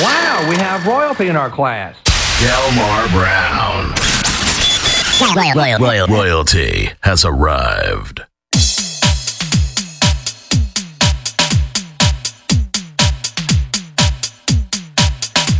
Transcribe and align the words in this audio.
Wow, 0.00 0.46
we 0.48 0.56
have 0.56 0.86
royalty 0.86 1.28
in 1.28 1.36
our 1.36 1.50
class. 1.50 1.94
Delmar 2.40 3.08
Brown. 3.10 3.94
Royal, 5.36 5.54
royal, 5.54 5.78
royal. 5.78 6.06
Royalty 6.06 6.88
has 7.02 7.26
arrived. 7.26 8.22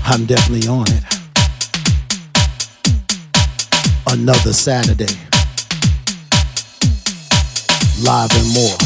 I'm 0.06 0.24
definitely 0.24 0.66
on 0.68 0.86
it. 0.88 1.04
Another 4.10 4.54
Saturday. 4.54 5.04
Live 8.02 8.30
and 8.32 8.54
more. 8.54 8.78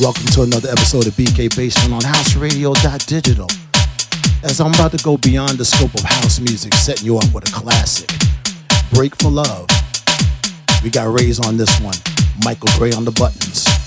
Welcome 0.00 0.24
to 0.32 0.42
another 0.44 0.70
episode 0.70 1.06
of 1.06 1.12
BK 1.12 1.54
Basement 1.54 1.92
on 1.92 2.00
houseradio.digital. 2.00 3.48
As 4.44 4.60
I'm 4.60 4.72
about 4.72 4.92
to 4.92 5.02
go 5.02 5.16
beyond 5.16 5.58
the 5.58 5.64
scope 5.64 5.92
of 5.94 6.02
house 6.02 6.38
music, 6.38 6.72
setting 6.74 7.04
you 7.04 7.18
up 7.18 7.34
with 7.34 7.48
a 7.48 7.52
classic. 7.52 8.08
Break 8.92 9.16
for 9.16 9.30
Love. 9.30 9.66
We 10.82 10.90
got 10.90 11.12
Raze 11.12 11.40
on 11.40 11.56
this 11.56 11.80
one. 11.80 11.96
Michael 12.44 12.70
Gray 12.78 12.92
on 12.92 13.04
the 13.04 13.10
buttons. 13.10 13.77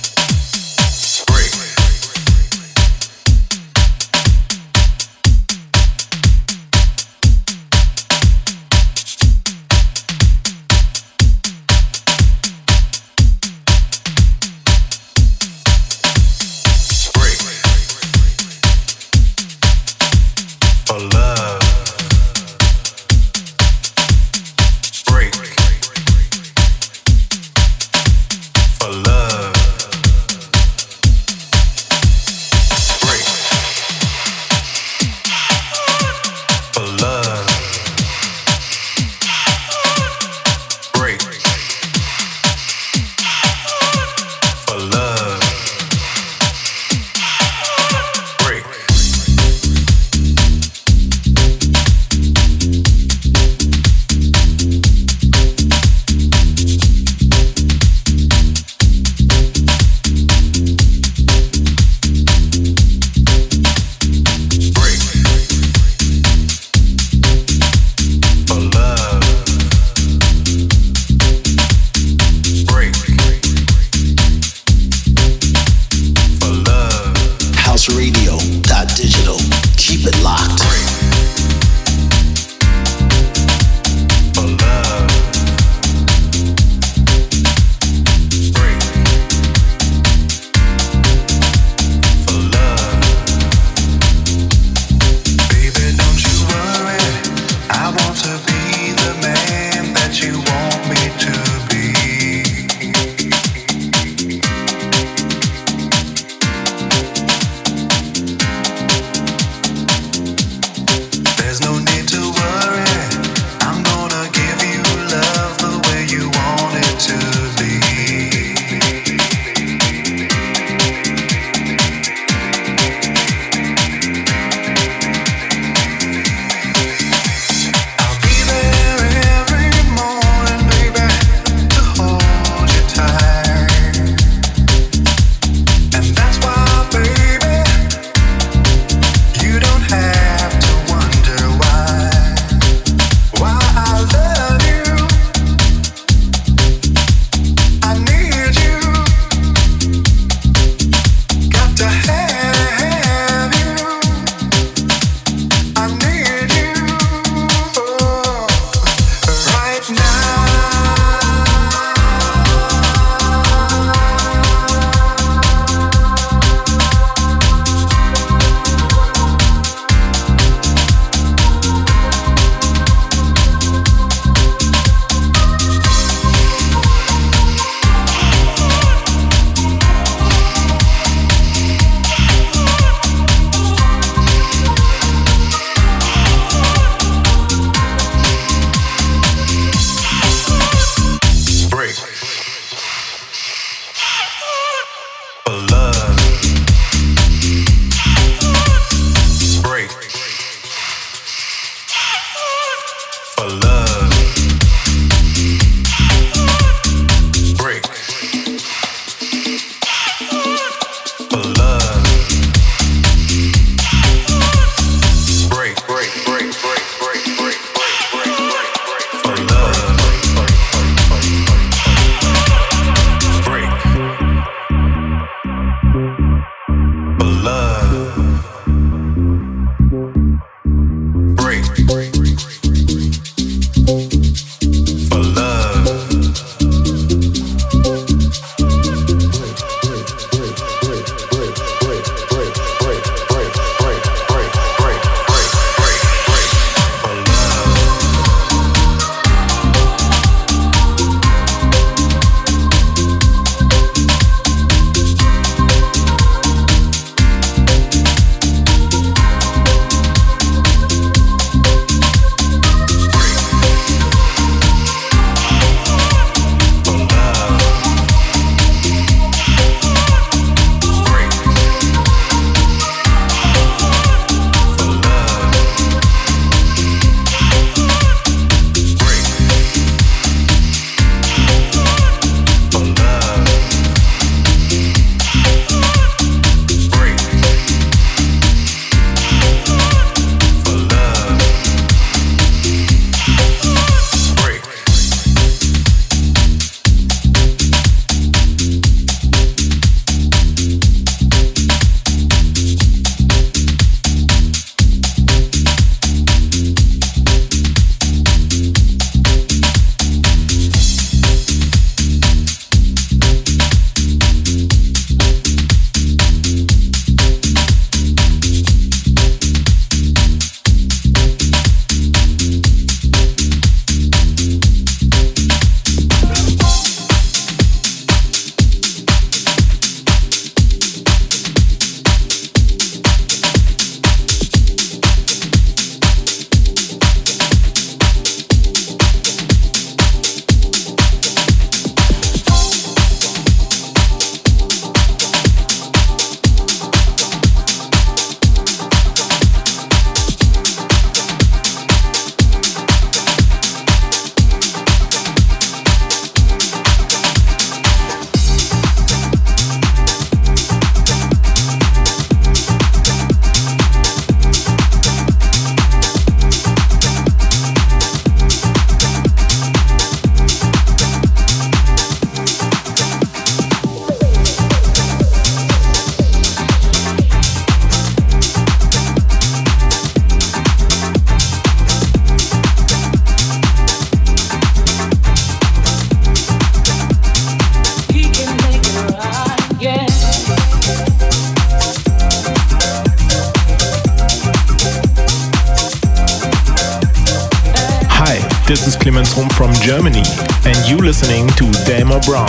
This 398.72 398.88
is 398.88 398.96
Clemens 398.96 399.36
Rum 399.36 399.50
from 399.50 399.74
Germany, 399.74 400.24
and 400.64 400.78
you 400.90 400.96
listening 400.96 401.46
to 401.58 401.70
Delmar 401.84 402.22
Brown. 402.22 402.48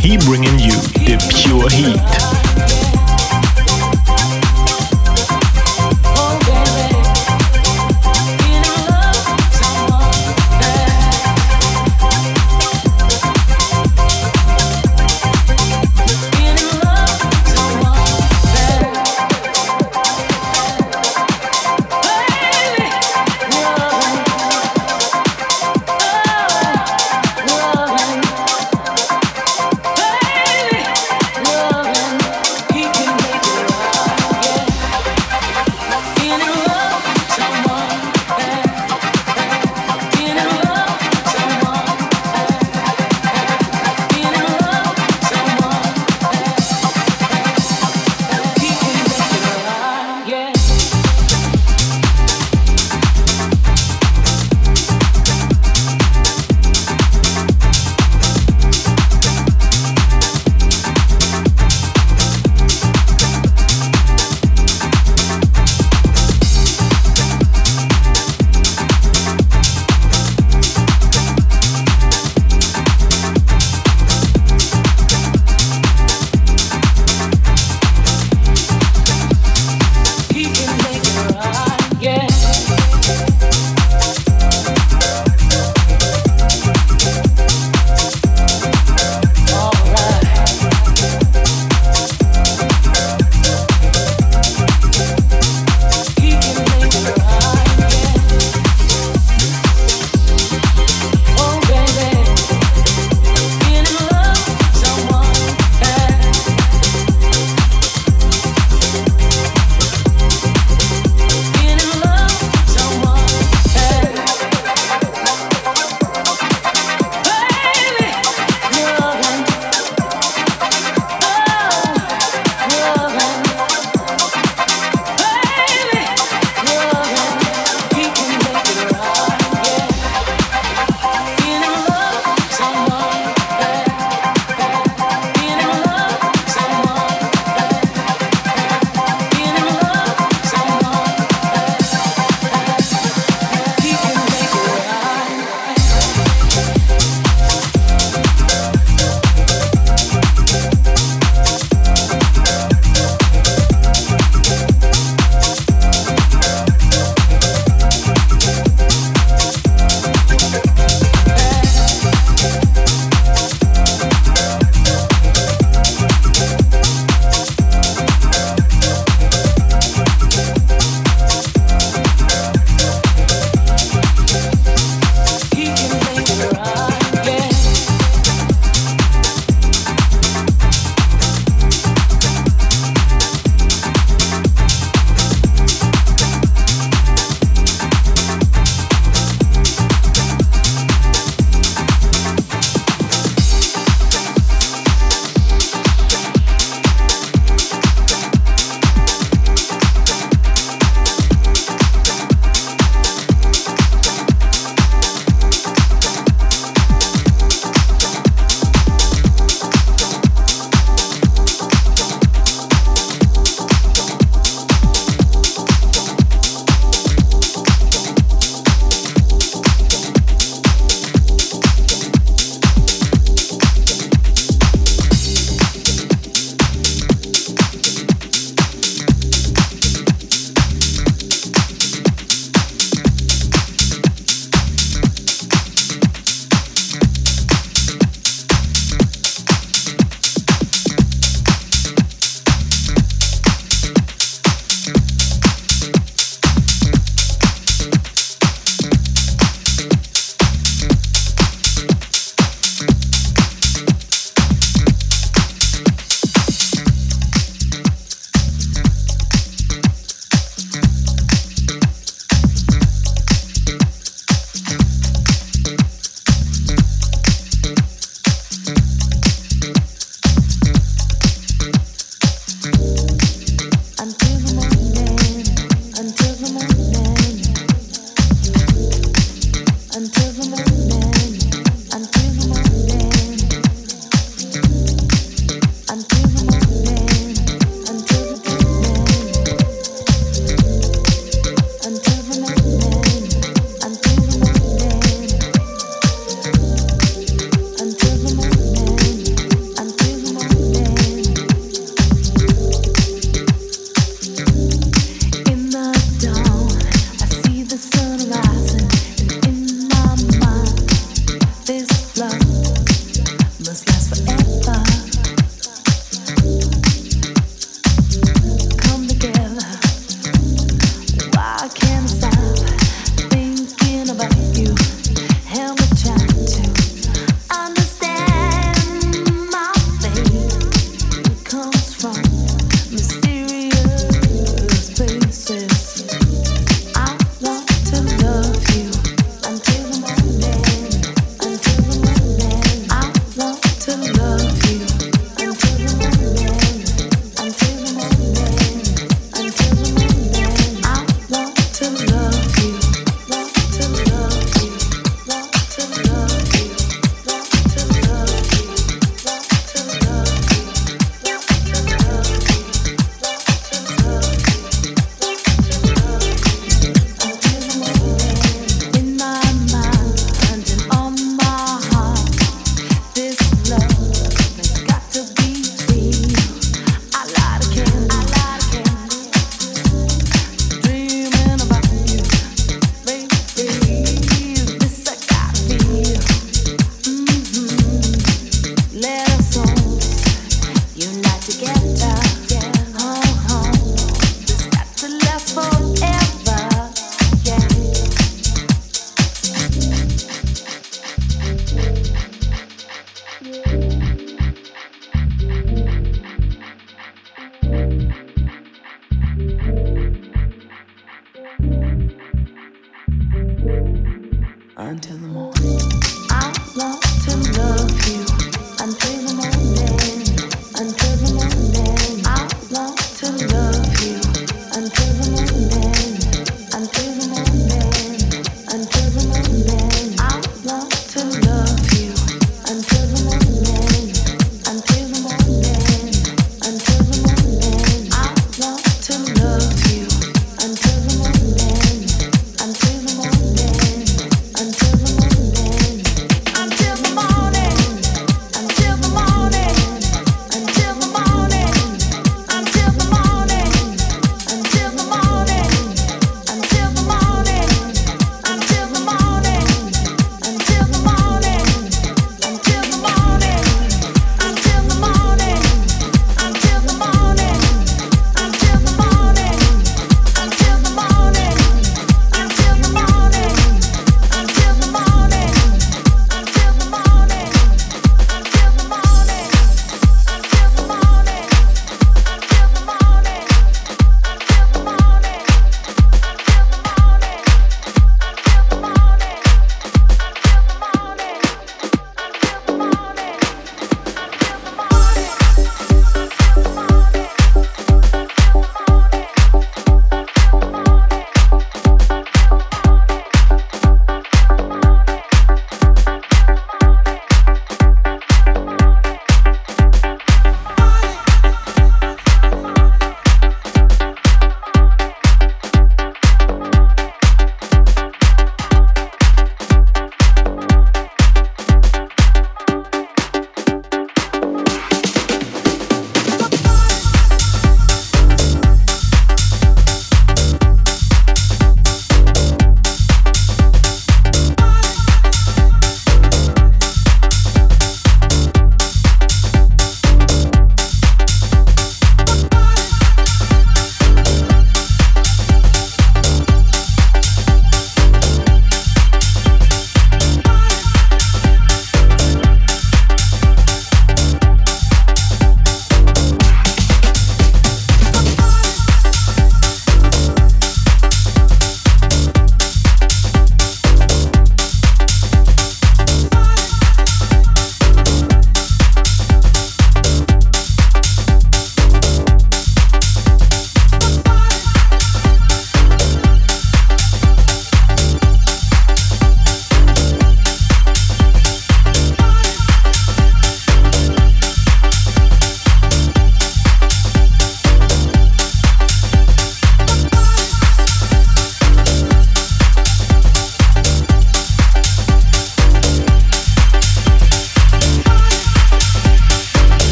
He 0.00 0.18
bringing 0.18 0.58
you 0.58 0.74
the 1.06 1.14
pure 1.30 1.70
heat. 1.70 2.49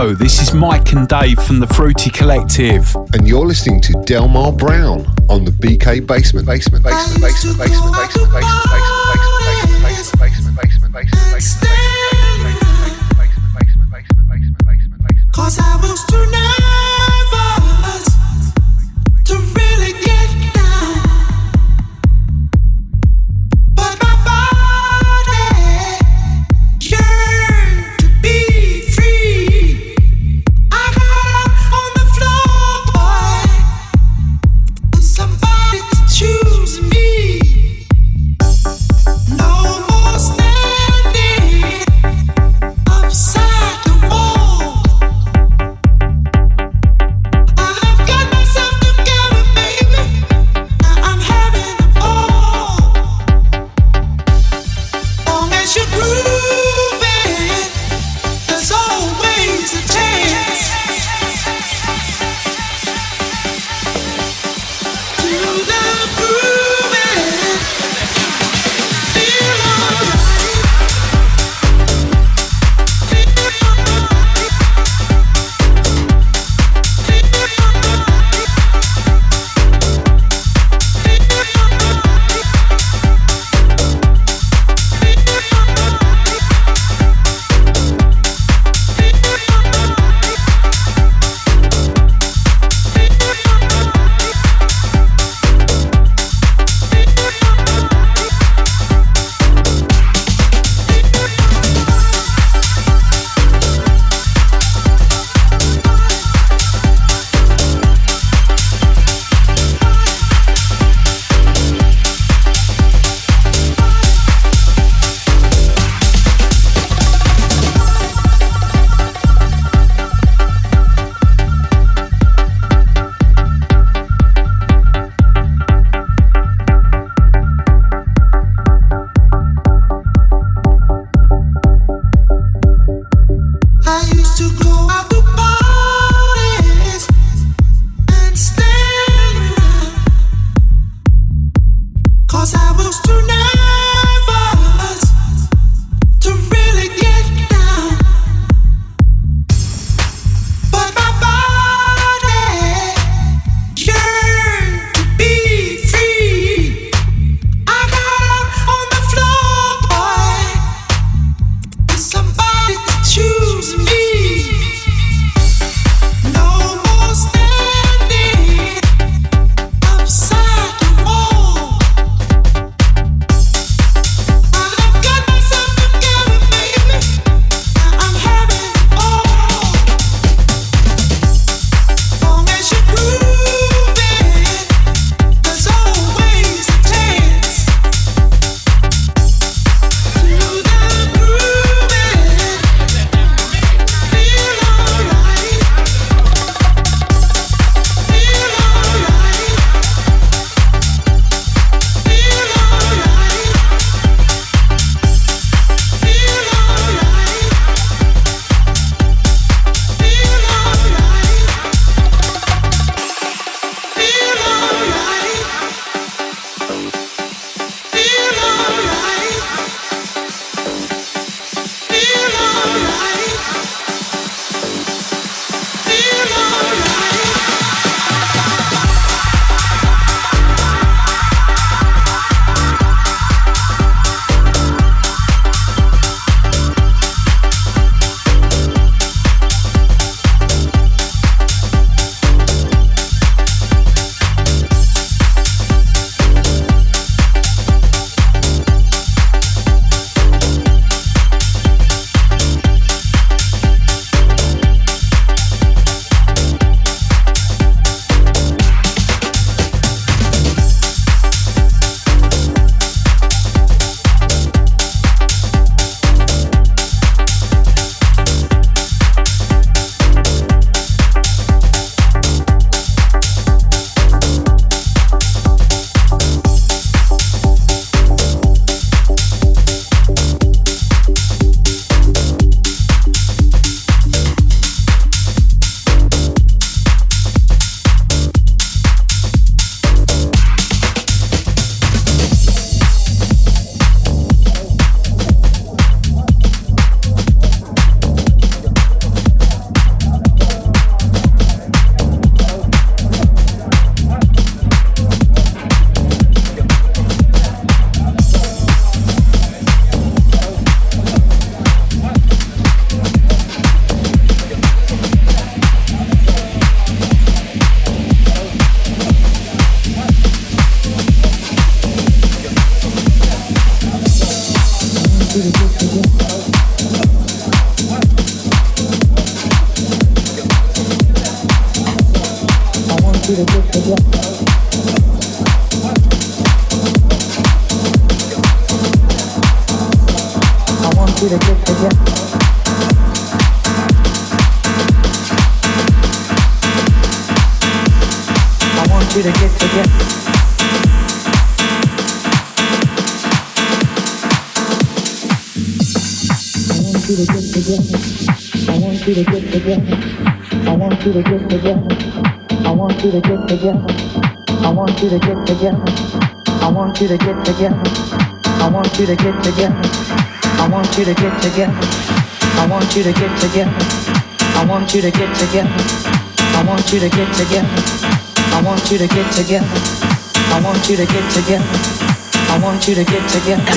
show. 0.00 0.14
This 0.14 0.40
is 0.40 0.54
Mike 0.54 0.92
and 0.92 1.06
Dave 1.08 1.38
from 1.42 1.60
the 1.60 1.66
Fruity 1.66 2.10
Collective. 2.10 2.94
And 3.12 3.26
you're 3.26 3.46
listening 3.46 3.80
to 3.82 3.92
Delmar 4.06 4.52
Brown 4.52 5.06
on 5.28 5.44
the 5.44 5.50
BK 5.50 6.06
Basement. 6.06 6.46
Basement, 6.46 6.84
basement, 6.84 7.20
basement, 7.20 7.22
basement, 7.22 7.58
basement, 7.58 7.96
basement, 7.96 8.32
basement. 8.32 8.32
basement. 8.32 8.79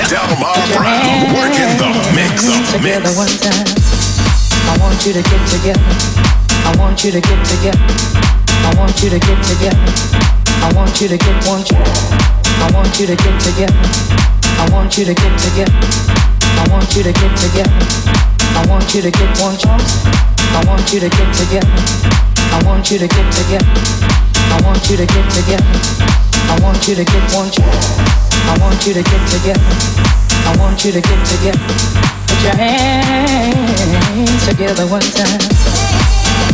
Delmar 0.09 0.57
Brown 0.77 1.33
working 1.33 1.73
the 1.81 1.89
mix. 2.13 2.45
The 2.73 2.79
mix. 2.81 3.17
one 3.17 3.33
time. 3.41 3.65
I 4.69 4.77
want 4.77 5.05
you 5.05 5.13
to 5.13 5.21
get 5.21 5.41
together. 5.49 5.81
I 6.65 6.75
want 6.77 7.03
you 7.03 7.11
to 7.11 7.21
get 7.21 7.45
together. 7.45 8.32
I 8.63 8.73
want 8.79 8.95
you 9.03 9.09
to 9.09 9.19
get 9.19 9.39
together. 9.43 9.83
I 10.63 10.71
want 10.75 11.01
you 11.01 11.07
to 11.07 11.17
get 11.17 11.35
one. 11.47 11.63
Chance. 11.63 12.11
I 12.63 12.71
want 12.73 12.99
you 12.99 13.07
to 13.07 13.15
get 13.15 13.35
together. 13.41 13.75
I 14.57 14.69
want 14.71 14.97
you 14.97 15.05
to 15.05 15.13
get 15.13 15.33
together. 15.39 15.75
I 16.55 16.67
want 16.71 16.95
you 16.95 17.03
to 17.03 17.11
get 17.11 17.33
together. 17.35 17.75
I 18.55 18.65
want 18.67 18.93
you 18.95 19.01
to 19.01 19.11
get 19.11 19.29
one 19.41 19.57
chance. 19.57 20.05
I 20.55 20.63
want 20.67 20.93
you 20.93 20.99
to 20.99 21.09
get 21.09 21.29
together. 21.35 21.67
I 22.53 22.63
want 22.63 22.89
you 22.91 22.99
to 22.99 23.07
get 23.07 23.27
together. 23.33 23.67
I 24.53 24.61
want 24.63 24.89
you 24.89 24.97
to 24.97 25.05
get 25.05 25.27
together. 25.31 25.65
I 26.47 26.59
want 26.61 26.87
you 26.87 26.95
to 26.95 27.03
get 27.03 27.23
one 27.35 27.49
chance. 27.51 27.99
I 28.47 28.57
want 28.61 28.85
you 28.85 28.93
to 28.93 29.03
get 29.03 29.23
together. 29.27 29.59
I 30.45 30.55
want 30.59 30.85
you 30.85 30.91
to 30.91 31.01
get 31.01 31.19
together. 31.27 31.59
Put 32.27 32.43
your 32.43 32.55
hands 32.55 34.47
together 34.47 34.87
one 34.87 35.01
time. 35.01 36.52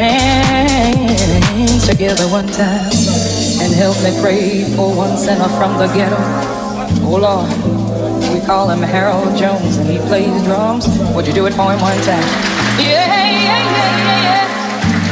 Hands 0.00 1.86
together 1.86 2.24
one 2.28 2.46
time 2.46 2.90
and 3.60 3.72
help 3.74 3.96
me 4.02 4.10
pray 4.22 4.64
for 4.74 4.94
one 4.96 5.16
sinner 5.18 5.48
from 5.60 5.76
the 5.76 5.86
ghetto. 5.92 6.16
Oh 7.04 7.18
Lord, 7.20 7.50
we 8.32 8.40
call 8.46 8.70
him 8.70 8.80
Harold 8.80 9.36
Jones 9.36 9.76
and 9.76 9.88
he 9.88 9.98
plays 10.08 10.42
drums. 10.44 10.88
Would 11.14 11.26
you 11.26 11.34
do 11.34 11.46
it 11.46 11.52
for 11.52 11.72
him 11.72 11.80
one 11.80 11.98
time? 12.02 12.24
Yeah, 12.80 13.04
yeah, 13.04 13.60
yeah, 13.76 13.92
yeah, 14.08 14.22
yeah. 14.28 14.46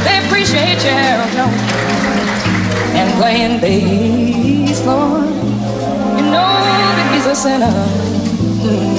They 0.05 0.27
appreciate 0.27 0.83
you, 0.85 0.91
Harold 0.91 1.33
Jones. 1.37 1.61
And 2.97 3.09
playing 3.21 3.61
bass, 3.61 4.85
Lord. 4.87 5.29
You 6.19 6.25
know 6.33 6.55
that 6.97 7.13
he's 7.13 7.27
a 7.27 7.35
sinner. 7.35 7.77
Mm. 8.65 8.98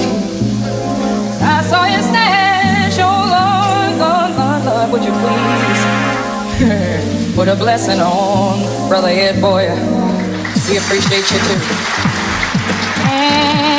Would 4.90 5.04
you 5.04 5.12
please 5.12 5.84
put 7.36 7.46
a 7.46 7.54
blessing 7.54 8.00
on 8.00 8.88
Brother 8.88 9.08
Ed 9.08 9.40
Boyer? 9.40 9.76
We 10.68 10.78
appreciate 10.78 11.30
you 11.30 11.38
too. 11.46 11.60
Mm. 13.06 13.70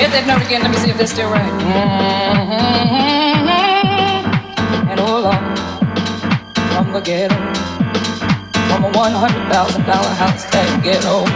Hit 0.00 0.10
that 0.12 0.24
note 0.26 0.40
again, 0.40 0.62
let 0.62 0.70
me 0.70 0.78
see 0.78 0.88
if 0.90 0.96
they're 0.96 1.06
still 1.06 1.30
right. 1.30 1.52
Mm-hmm. 1.60 3.04
And 4.88 5.00
oh 5.00 5.20
Lord, 5.28 5.36
from 6.72 6.92
the 6.94 7.00
ghetto, 7.00 7.36
from 8.72 8.84
a 8.84 8.90
$100,000 8.96 10.16
house 10.16 10.44
that 10.46 10.82
ghetto. 10.82 11.26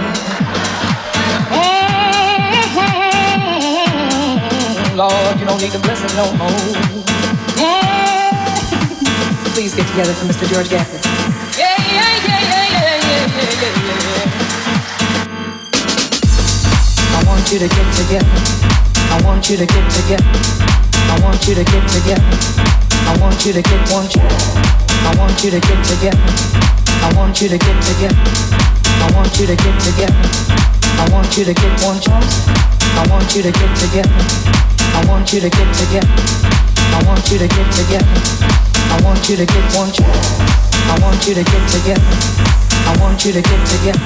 Mm, 4.80 4.96
Lord, 4.96 5.38
you 5.38 5.44
don't 5.44 5.60
need 5.60 5.72
the 5.72 5.78
blessing 5.78 6.16
no 6.16 6.32
more 6.38 6.98
please 9.58 9.74
get 9.74 9.88
together 9.88 10.14
for 10.14 10.26
Mr. 10.26 10.46
George 10.46 10.70
Gaffney? 10.70 11.02
Yeah, 11.58 11.74
yeah, 11.82 12.14
yeah, 12.30 12.46
yeah, 12.46 12.78
yeah, 12.78 12.94
yeah, 13.10 13.26
yeah, 13.26 13.66
I 17.10 17.26
want 17.26 17.50
you 17.50 17.58
to 17.58 17.66
get 17.66 17.88
together. 17.98 18.30
I 19.10 19.18
want 19.26 19.50
you 19.50 19.56
to 19.56 19.66
get 19.66 19.90
together. 19.90 20.30
I 21.10 21.18
want 21.24 21.42
you 21.48 21.56
to 21.56 21.64
get 21.64 21.82
together. 21.90 22.22
I 23.02 23.18
want 23.18 23.44
you 23.44 23.52
to 23.52 23.62
get 23.62 23.90
want 23.90 24.14
you. 24.14 24.22
I 24.22 25.10
want 25.18 25.42
you 25.42 25.50
to 25.50 25.58
get 25.58 25.84
together. 25.84 26.22
I 27.02 27.12
want 27.16 27.42
you 27.42 27.48
to 27.48 27.58
get 27.58 27.82
together. 27.82 28.14
I 28.14 29.10
want 29.16 29.40
you 29.40 29.46
to 29.48 29.56
get 29.56 29.82
together. 29.82 30.77
I 30.96 31.04
want 31.12 31.36
you 31.36 31.44
to 31.44 31.52
get 31.52 31.72
one 31.84 32.00
chance. 32.00 32.48
I 32.96 33.04
want 33.12 33.28
you 33.36 33.42
to 33.42 33.52
get 33.52 33.72
together. 33.76 34.16
I 34.96 35.04
want 35.06 35.32
you 35.32 35.40
to 35.40 35.50
get 35.50 35.68
together. 35.76 36.08
I 36.96 37.04
want 37.04 37.28
you 37.30 37.38
to 37.38 37.48
get 37.48 37.68
together. 37.76 38.16
I 38.88 38.96
want 39.04 39.28
you 39.28 39.36
to 39.36 39.44
get 39.44 39.64
one 39.76 39.92
chance. 39.92 40.40
I 40.88 40.96
want 41.04 41.20
you 41.28 41.34
to 41.34 41.44
get 41.44 41.64
together. 41.68 42.08
I 42.88 42.96
want 43.00 43.24
you 43.24 43.32
to 43.32 43.42
get 43.42 43.60
together. 43.68 44.00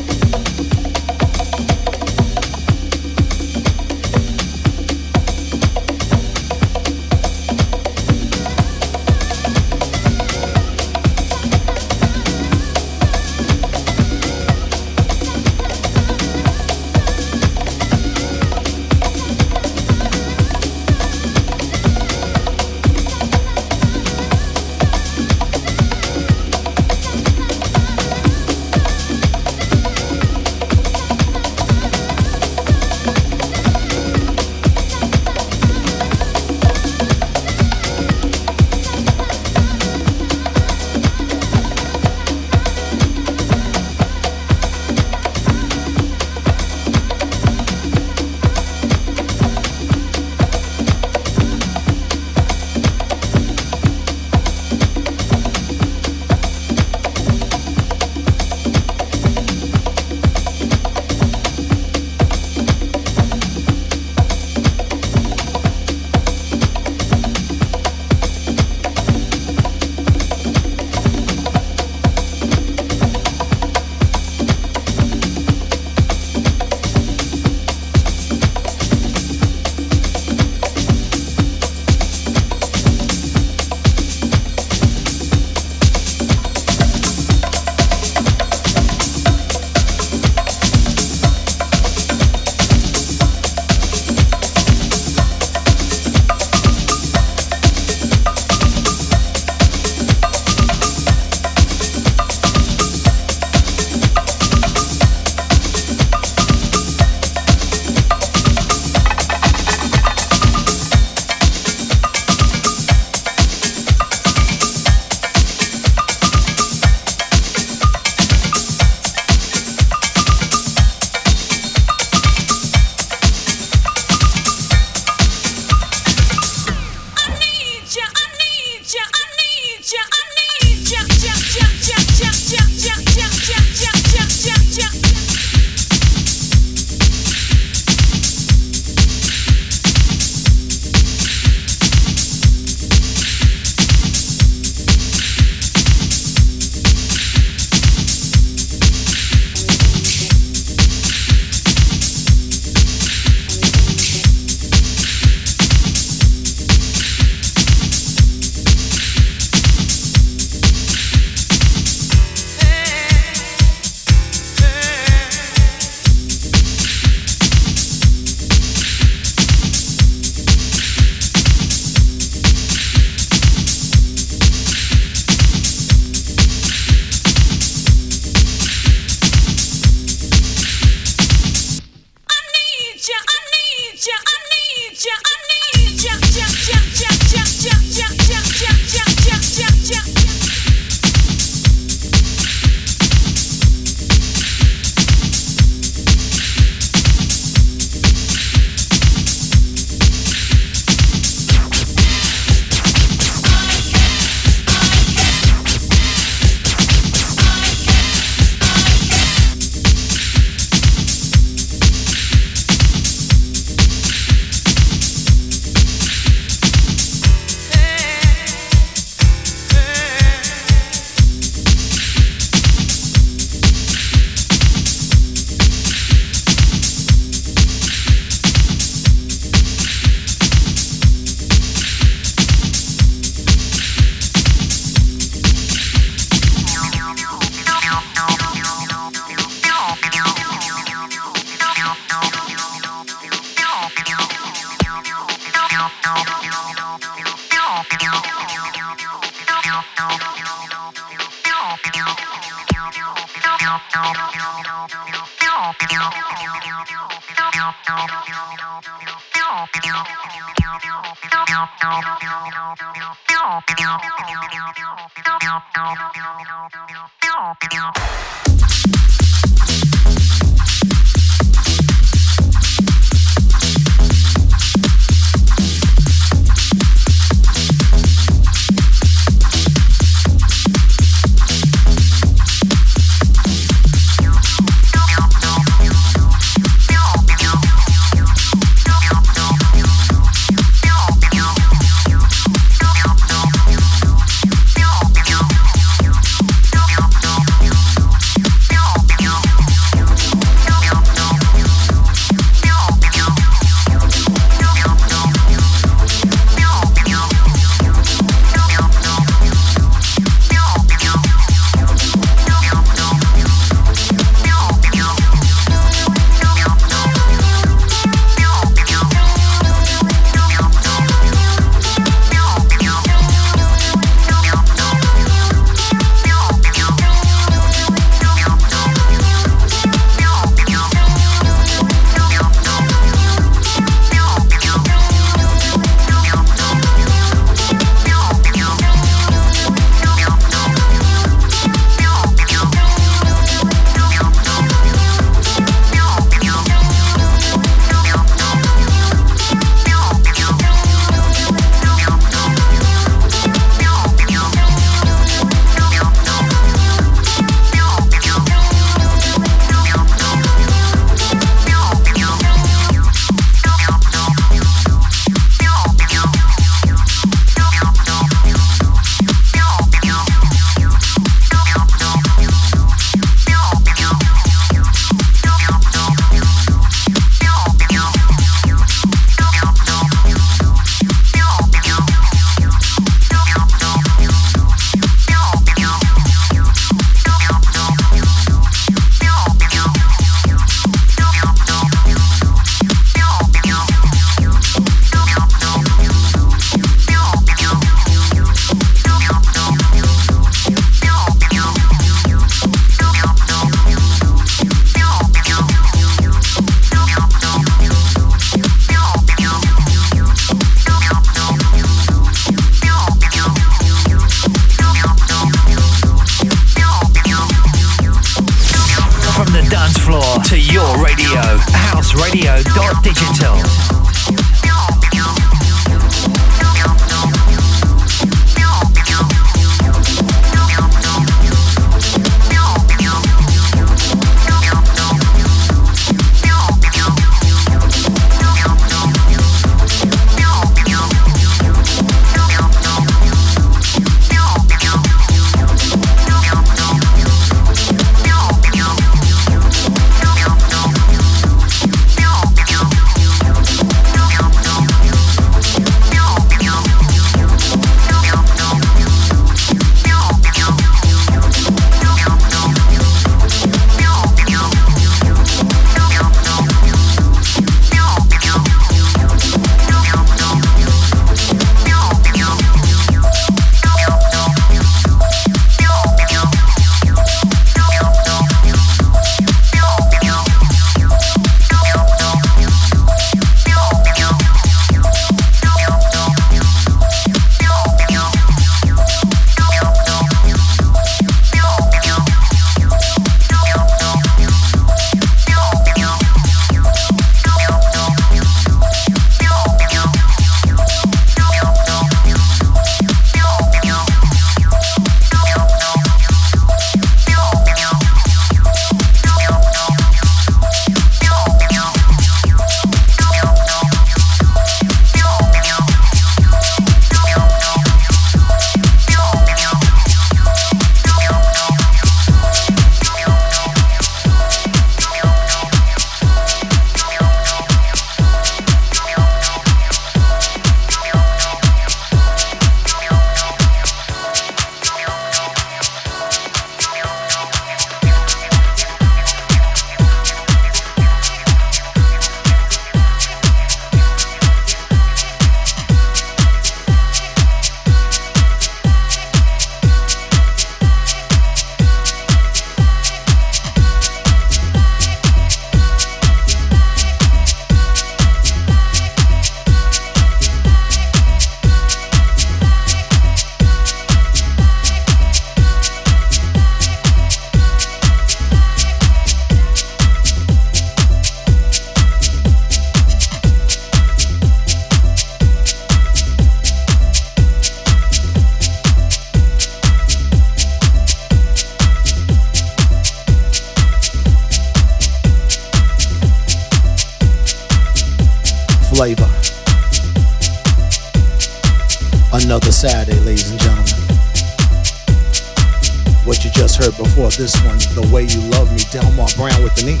Before 596.84 597.30
this 597.30 597.56
one, 597.64 597.80
The 597.96 598.04
Way 598.12 598.28
You 598.28 598.44
Love 598.52 598.68
Me, 598.68 598.84
Delmar 598.92 599.32
Brown 599.40 599.62
with 599.64 599.72
the 599.72 599.88
knee. 599.88 600.00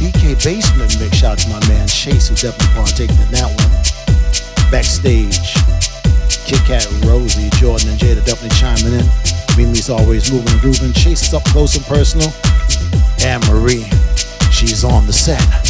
BK 0.00 0.32
Basement 0.42 0.96
mix, 0.98 1.18
shout 1.18 1.36
out 1.36 1.38
to 1.44 1.48
my 1.52 1.60
man 1.68 1.86
Chase, 1.88 2.28
who 2.28 2.34
definitely 2.34 2.72
partaking 2.72 3.20
in 3.20 3.30
that 3.36 3.52
one. 3.52 3.68
Backstage, 4.72 5.52
Kit 6.48 6.64
Kat 6.64 6.88
and 6.90 7.04
Rosie, 7.04 7.50
Jordan 7.60 7.90
and 7.90 8.00
Jada 8.00 8.24
definitely 8.24 8.56
chiming 8.56 8.96
in. 8.96 9.06
Mimi's 9.60 9.90
always 9.90 10.32
moving 10.32 10.48
and 10.48 10.60
grooving. 10.62 10.94
Chase 10.94 11.20
is 11.20 11.34
up 11.34 11.44
close 11.52 11.76
and 11.76 11.84
personal. 11.84 12.32
Anne 13.20 13.44
Marie, 13.52 13.84
she's 14.48 14.84
on 14.84 15.04
the 15.06 15.12
set. 15.12 15.69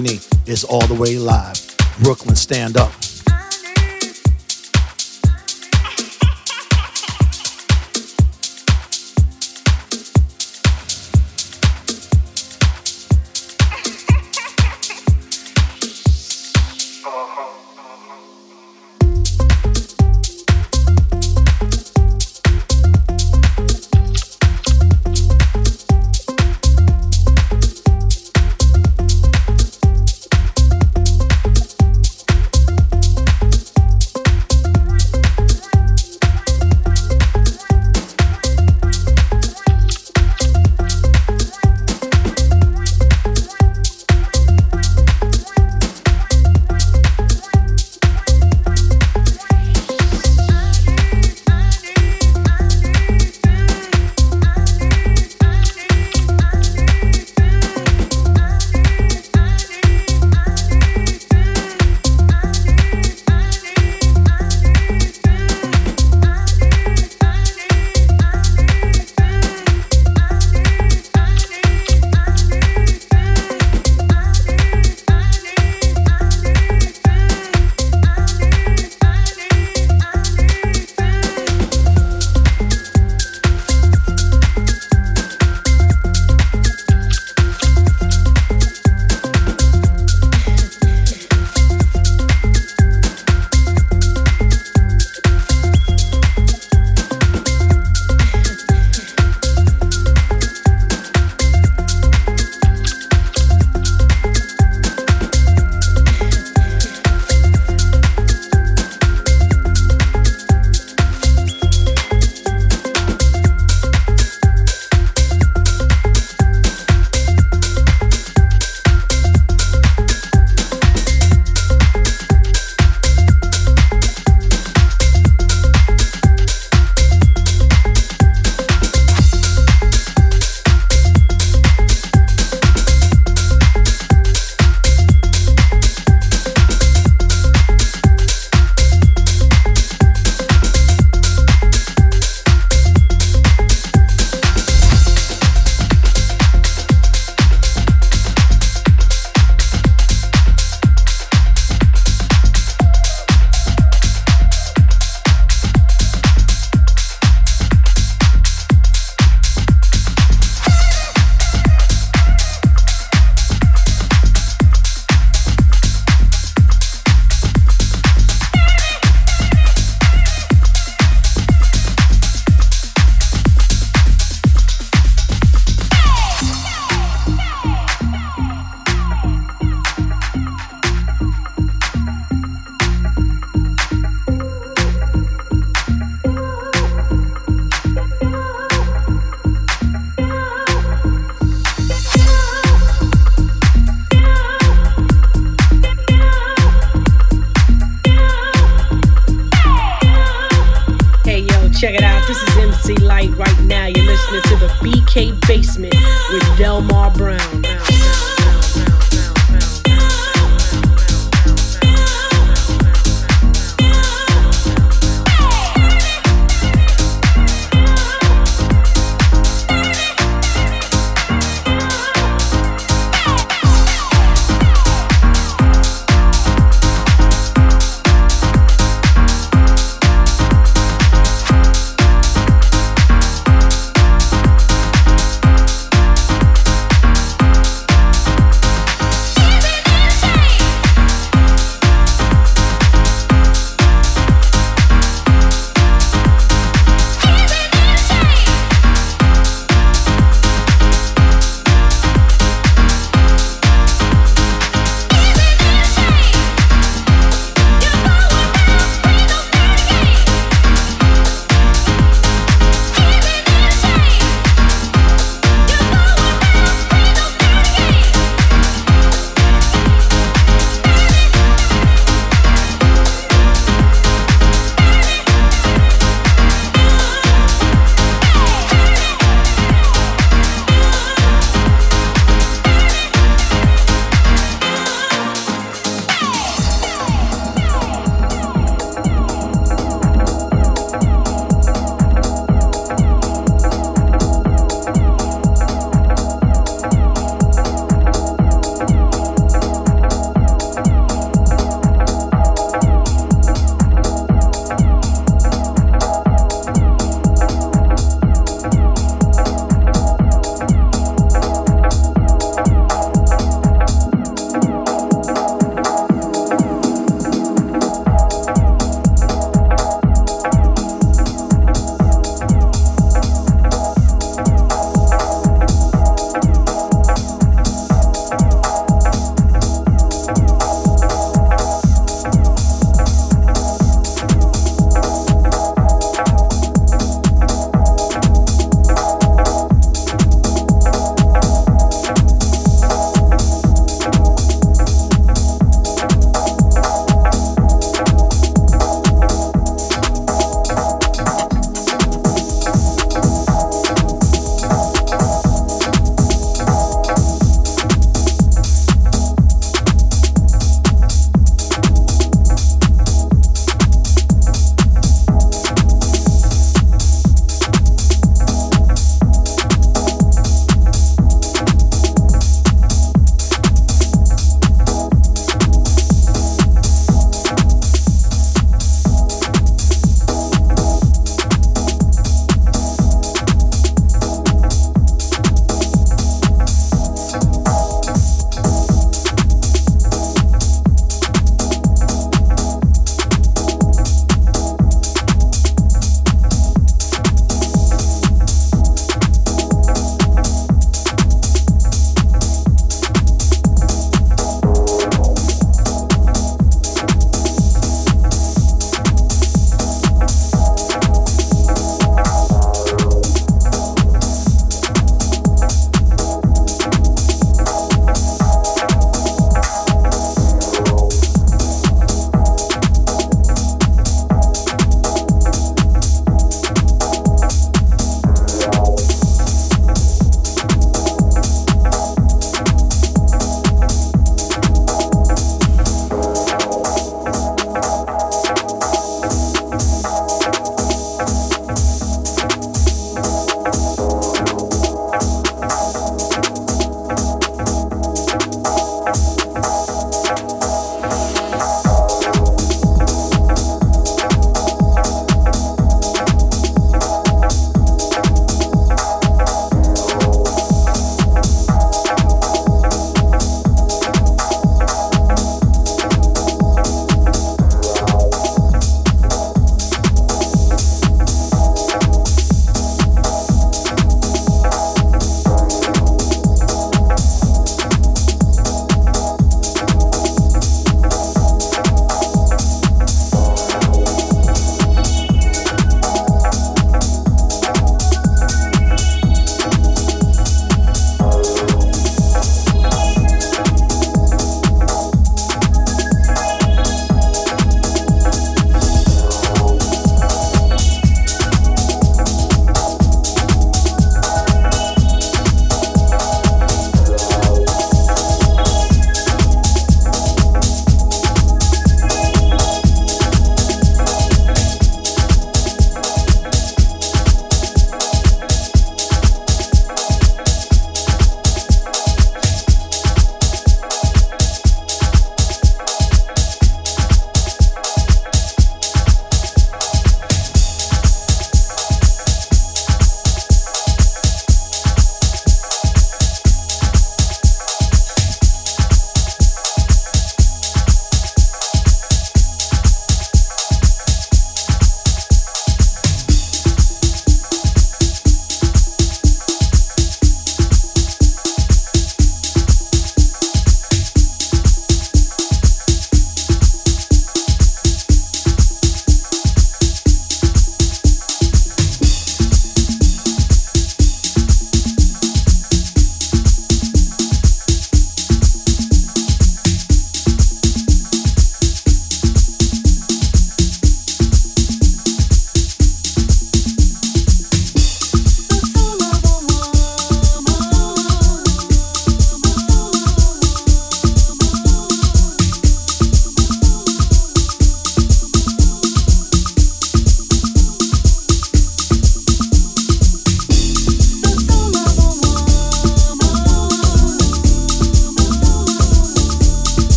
Knee 0.00 0.20
is 0.46 0.64
all 0.64 0.86
the 0.86 0.94
way 0.94 1.18
live. 1.18 1.76
Brooklyn, 2.02 2.36
stand 2.36 2.76
up. 2.76 2.95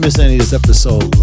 Missed 0.00 0.18
any 0.18 0.32
of 0.32 0.40
this 0.40 0.54
episode 0.54 1.19